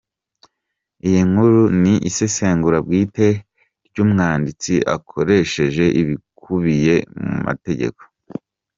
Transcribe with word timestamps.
Iyi 1.07 1.21
nkuru 1.29 1.61
ni 1.81 1.93
isesengura 2.09 2.77
bwite 2.85 3.27
ry’umwanditsi 3.87 4.73
akoresheje 4.95 5.85
ibikubiye 6.01 6.95
mu 7.25 7.35
mategeko. 7.47 8.01